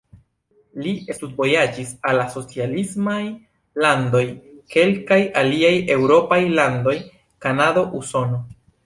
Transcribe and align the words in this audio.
Li 0.83 0.91
studvojaĝis 1.17 1.91
al 2.11 2.15
la 2.19 2.23
socialismaj 2.35 3.17
landoj, 3.85 4.23
kelkaj 4.77 5.19
aliaj 5.43 5.71
eŭropaj 5.97 6.41
landoj, 6.61 6.95
Kanado, 7.47 7.85
Usono. 8.01 8.41